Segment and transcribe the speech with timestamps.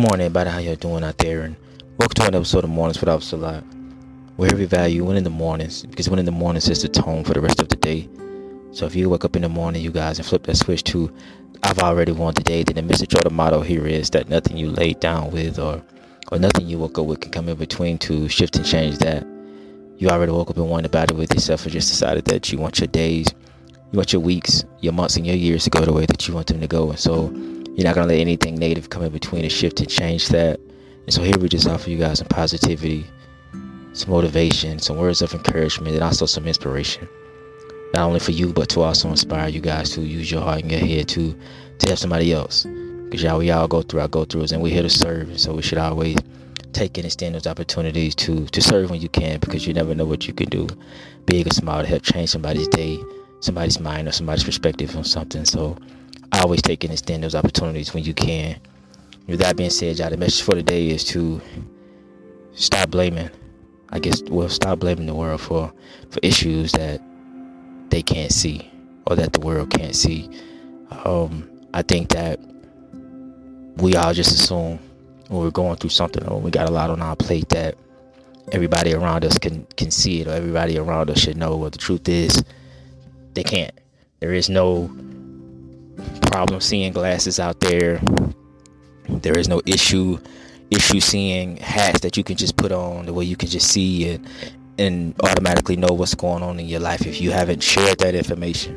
[0.00, 0.48] Morning, everybody.
[0.48, 1.42] How y'all doing out there?
[1.42, 1.56] And
[1.98, 3.62] welcome to an episode of Mornings with Officer Lot.
[4.36, 7.40] Where we value winning the mornings because winning the mornings is the tone for the
[7.42, 8.08] rest of the day.
[8.72, 11.14] So if you wake up in the morning, you guys, and flip that switch to
[11.62, 14.70] I've already won today, then the message or the motto here is that nothing you
[14.70, 15.82] laid down with or
[16.32, 19.26] or nothing you woke up with can come in between to shift and change that.
[19.98, 22.56] You already woke up and won about it with yourself and just decided that you
[22.56, 23.26] want your days,
[23.92, 26.32] you want your weeks, your months, and your years to go the way that you
[26.32, 26.88] want them to go.
[26.88, 27.28] And so
[27.74, 30.60] you're not gonna let anything negative come in between and shift and change that.
[31.06, 33.06] And so here we just offer you guys some positivity,
[33.92, 37.08] some motivation, some words of encouragement, and also some inspiration.
[37.94, 40.70] Not only for you, but to also inspire you guys to use your heart and
[40.70, 41.34] your head to
[41.78, 42.64] to help somebody else.
[42.64, 45.40] Because y'all, we all go through our go throughs, and we're here to serve.
[45.40, 46.16] So we should always
[46.72, 50.04] take and extend those opportunities to to serve when you can, because you never know
[50.04, 50.68] what you can do,
[51.26, 53.02] big or small, to help change somebody's day,
[53.40, 55.44] somebody's mind, or somebody's perspective on something.
[55.44, 55.76] So
[56.32, 58.60] always take and extend those opportunities when you can.
[59.26, 61.40] With that being said, y'all, the message for today is to
[62.52, 63.30] stop blaming.
[63.90, 65.72] I guess well, stop blaming the world for
[66.10, 67.00] for issues that
[67.90, 68.70] they can't see
[69.06, 70.30] or that the world can't see.
[71.04, 72.40] Um, I think that
[73.76, 74.78] we all just assume
[75.28, 77.76] when we're going through something or we got a lot on our plate that
[78.52, 81.56] everybody around us can can see it or everybody around us should know.
[81.56, 82.42] What the truth is,
[83.34, 83.72] they can't.
[84.20, 84.90] There is no
[86.22, 88.00] problem seeing glasses out there.
[89.08, 90.18] There is no issue
[90.70, 94.04] issue seeing hats that you can just put on the way you can just see
[94.04, 94.20] it
[94.78, 97.06] and automatically know what's going on in your life.
[97.06, 98.76] If you haven't shared that information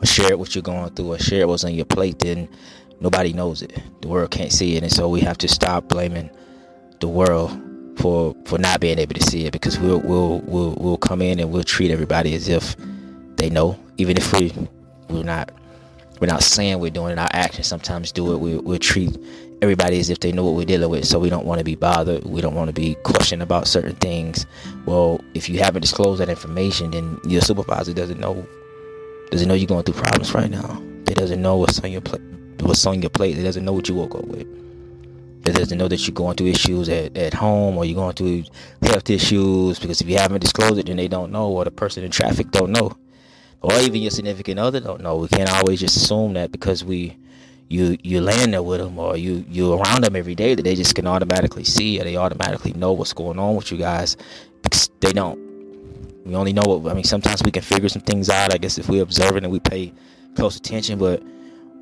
[0.00, 2.48] or shared what you're going through or shared what's on your plate then
[3.00, 3.80] nobody knows it.
[4.00, 4.82] The world can't see it.
[4.82, 6.28] And so we have to stop blaming
[7.00, 7.50] the world
[7.98, 11.40] for for not being able to see it because we'll we'll we'll, we'll come in
[11.40, 12.76] and we'll treat everybody as if
[13.36, 14.52] they know even if we
[15.08, 15.50] we're not
[16.20, 17.18] we're not saying we're doing it.
[17.18, 18.38] Our actions sometimes do it.
[18.38, 19.16] We, we treat
[19.62, 21.06] everybody as if they know what we're dealing with.
[21.06, 22.24] So we don't want to be bothered.
[22.24, 24.46] We don't want to be questioned about certain things.
[24.86, 28.46] Well, if you haven't disclosed that information, then your supervisor doesn't know
[29.30, 30.82] doesn't know you're going through problems right now.
[31.04, 32.22] They doesn't know what's on your plate.
[32.60, 33.34] What's on your plate?
[33.34, 34.46] They doesn't know what you woke up with.
[35.44, 38.44] They doesn't know that you're going through issues at, at home or you're going through
[38.82, 42.04] health issues because if you haven't disclosed it, then they don't know, or the person
[42.04, 42.96] in traffic don't know
[43.60, 45.16] or even your significant other don't know.
[45.16, 47.16] We can't always just assume that because we
[47.68, 50.74] you you land there with them or you you around them every day that they
[50.74, 54.16] just can automatically see or they automatically know what's going on with you guys.
[55.00, 55.38] They don't.
[56.24, 57.04] We only know what I mean.
[57.04, 58.52] Sometimes we can figure some things out.
[58.52, 59.92] I guess if we observe it and we pay
[60.34, 61.22] close attention, but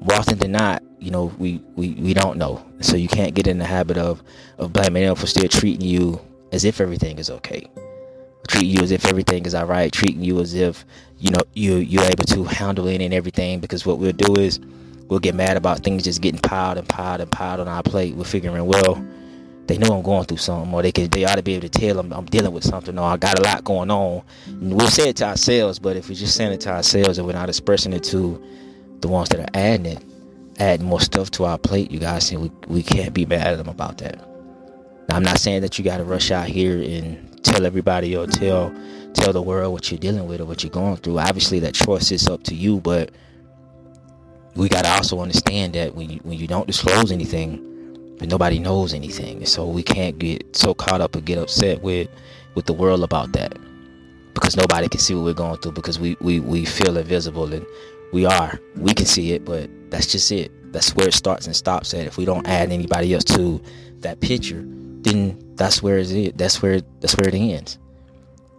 [0.00, 2.64] more often than not, you know, we we we don't know.
[2.80, 4.22] So you can't get in the habit of
[4.58, 6.20] of blaming them for still treating you
[6.52, 7.68] as if everything is okay
[8.46, 10.84] treating you as if everything is all right, treating you as if
[11.18, 13.60] you know you you're able to handle it and everything.
[13.60, 14.60] Because what we'll do is
[15.08, 18.14] we'll get mad about things just getting piled and piled and piled on our plate.
[18.14, 19.04] We're figuring, well,
[19.66, 21.78] they know I'm going through something, or they could they ought to be able to
[21.78, 24.22] tell them I'm dealing with something, or I got a lot going on.
[24.46, 27.26] And we'll say it to ourselves, but if we're just saying it to ourselves and
[27.26, 28.42] we're not expressing it to
[29.00, 30.04] the ones that are adding it,
[30.58, 33.56] adding more stuff to our plate, you guys, see, we we can't be mad at
[33.56, 34.18] them about that.
[35.08, 38.26] Now, I'm not saying that you got to rush out here and tell everybody or
[38.26, 38.74] tell
[39.14, 41.18] tell the world what you're dealing with or what you're going through.
[41.18, 43.10] Obviously, that choice is up to you, but
[44.54, 48.58] we got to also understand that when you, when you don't disclose anything, but nobody
[48.58, 52.08] knows anything, so we can't get so caught up and get upset with
[52.54, 53.56] with the world about that
[54.34, 57.66] because nobody can see what we're going through because we we we feel invisible and
[58.12, 60.50] we are we can see it, but that's just it.
[60.72, 62.06] That's where it starts and stops at.
[62.06, 63.60] If we don't add anybody else to
[64.00, 64.66] that picture,
[65.06, 66.36] then that's where it.
[66.36, 67.78] That's where that's where it ends.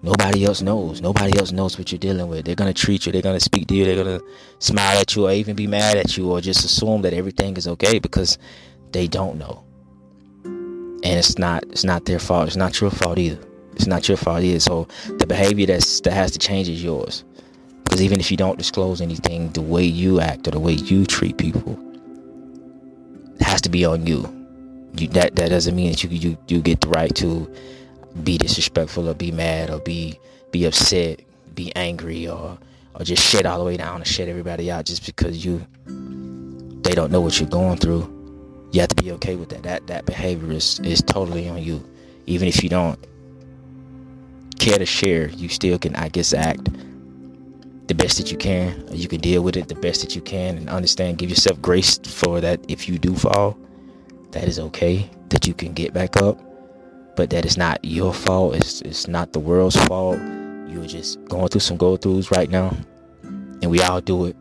[0.02, 1.02] Nobody else knows.
[1.02, 2.46] Nobody else knows what you're dealing with.
[2.46, 3.12] They're gonna treat you.
[3.12, 3.86] They're gonna speak to you.
[3.86, 4.22] They're gonna
[4.60, 7.68] smile at you, or even be mad at you, or just assume that everything is
[7.68, 8.38] okay because
[8.92, 9.64] they don't know.
[10.46, 11.64] And it's not.
[11.70, 12.48] It's not their fault.
[12.48, 13.40] It's not your fault either.
[13.76, 14.60] It's not your fault either.
[14.60, 14.88] So
[15.18, 17.24] the behavior that's that has to change is yours.
[17.84, 21.06] Because even if you don't disclose anything, the way you act or the way you
[21.06, 21.78] treat people
[23.40, 24.37] has to be on you
[25.02, 27.52] you, that that doesn't mean that you you you get the right to
[28.24, 30.20] be disrespectful or be mad or be
[30.52, 31.22] be upset,
[31.56, 32.58] be angry or
[32.96, 35.66] or just shit all the way down and shut everybody out just because you
[36.82, 38.14] they don't know what you're going through.
[38.72, 39.64] You have to be okay with that.
[39.64, 41.84] That that behavior is is totally on you.
[42.26, 43.00] Even if you don't
[44.60, 46.70] care to share, you still can I guess act
[47.88, 48.86] the best that you can.
[48.92, 51.98] You can deal with it the best that you can and understand, give yourself grace
[52.00, 53.58] for that if you do fall
[54.32, 56.40] that is okay that you can get back up
[57.16, 60.18] but that is not your fault it's, it's not the world's fault
[60.68, 62.76] you're just going through some go throughs right now
[63.24, 64.36] and we all do it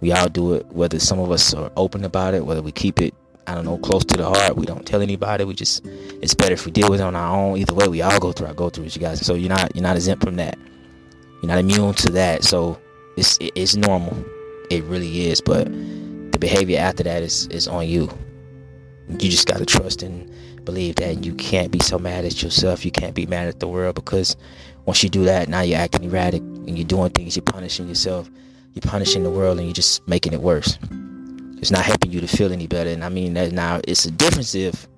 [0.00, 3.00] we all do it whether some of us are open about it whether we keep
[3.00, 3.14] it
[3.46, 4.56] I don't know, close to the heart.
[4.56, 5.42] We don't tell anybody.
[5.44, 7.58] We just it's better if we deal with it on our own.
[7.58, 9.26] Either way, we all go through our go throughs, you guys.
[9.26, 10.56] So you're not you're not exempt from that.
[11.42, 12.44] You're not immune to that.
[12.44, 12.78] So
[13.16, 14.24] it's it's normal.
[14.70, 15.40] It really is.
[15.40, 18.08] But the behavior after that is is on you.
[19.18, 20.30] You just gotta trust and
[20.64, 22.84] believe that you can't be so mad at yourself.
[22.84, 24.36] You can't be mad at the world because
[24.86, 27.36] once you do that, now you're acting erratic and you're doing things.
[27.36, 28.30] You're punishing yourself.
[28.74, 30.78] You're punishing the world and you're just making it worse
[31.60, 32.90] it's not helping you to feel any better.
[32.90, 34.88] And I mean that now it's a difference if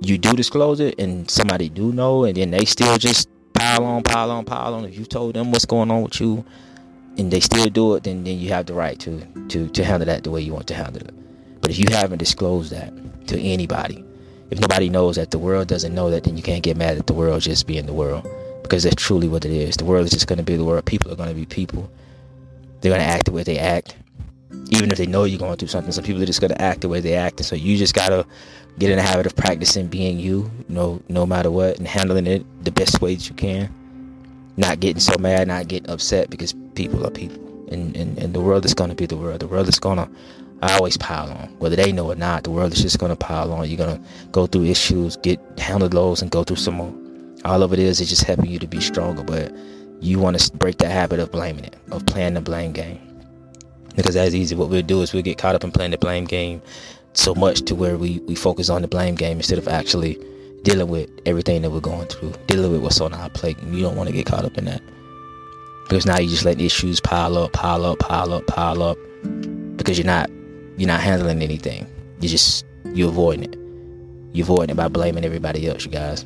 [0.00, 4.02] you do disclose it and somebody do know and then they still just pile on,
[4.02, 4.84] pile on, pile on.
[4.86, 6.44] If you told them what's going on with you
[7.18, 10.06] and they still do it, then then you have the right to to to handle
[10.06, 11.17] that the way you want to handle it.
[11.68, 12.90] But if you haven't disclosed that
[13.26, 14.02] to anybody,
[14.48, 17.06] if nobody knows that the world doesn't know that, then you can't get mad at
[17.06, 18.26] the world just being the world.
[18.62, 19.76] Because that's truly what it is.
[19.76, 20.86] The world is just gonna be the world.
[20.86, 21.90] People are gonna be people.
[22.80, 23.94] They're gonna act the way they act
[24.70, 26.88] even if they know you're going through something, some people are just gonna act the
[26.88, 28.24] way they act, and so you just gotta
[28.78, 32.26] get in the habit of practicing being you, you know, no matter what, and handling
[32.26, 33.68] it the best way that you can.
[34.56, 37.38] Not getting so mad, not getting upset because people are people,
[37.70, 39.40] and and, and the world is gonna be the world.
[39.40, 39.78] The world is
[40.60, 42.44] gonna always pile on, whether they know or not.
[42.44, 43.68] The world is just gonna pile on.
[43.68, 44.00] You're gonna
[44.32, 46.94] go through issues, get handle those, and go through some more.
[47.44, 49.54] All of it is is just helping you to be stronger, but
[50.00, 53.00] you want to break that habit of blaming it, of playing the blame game
[53.98, 54.54] because that's easy.
[54.54, 56.62] What we'll do is we'll get caught up in playing the blame game
[57.14, 60.16] so much to where we, we focus on the blame game instead of actually
[60.62, 63.58] dealing with everything that we're going through, dealing with what's on our plate.
[63.58, 64.80] And you don't want to get caught up in that.
[65.82, 68.96] Because now you just let issues pile up, pile up, pile up, pile up.
[69.76, 70.30] Because you're not
[70.78, 71.86] you're not handling anything.
[72.20, 73.58] You just you're avoiding it.
[74.34, 76.24] You're avoiding it by blaming everybody else, you guys.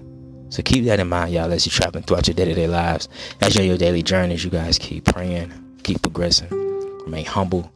[0.51, 3.09] So keep that in mind, y'all, as you're traveling throughout your day-to-day lives.
[3.41, 5.51] As you're your daily journeys, you guys keep praying,
[5.83, 6.51] keep progressing.
[7.05, 7.73] Remain humble.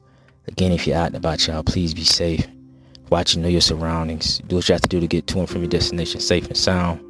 [0.47, 2.47] Again, if you're out and about, y'all, please be safe.
[3.09, 4.39] Watch and know your surroundings.
[4.47, 6.57] Do what you have to do to get to and from your destination safe and
[6.57, 7.01] sound.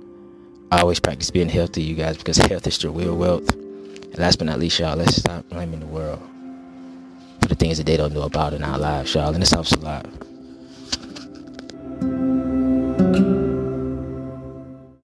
[0.70, 3.52] I always practice being healthy, you guys, because health is your real wealth.
[3.52, 6.22] And last but not least, y'all, let's stop blaming the world
[7.56, 9.32] things that they don't know about in our lives, y'all.
[9.32, 10.06] And this helps a lot.